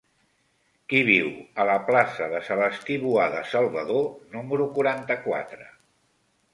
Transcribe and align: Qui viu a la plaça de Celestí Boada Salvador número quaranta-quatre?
Qui 0.93 1.01
viu 1.09 1.27
a 1.63 1.67
la 1.71 1.75
plaça 1.91 2.31
de 2.33 2.41
Celestí 2.49 2.97
Boada 3.05 3.45
Salvador 3.53 4.11
número 4.39 4.71
quaranta-quatre? 4.81 5.75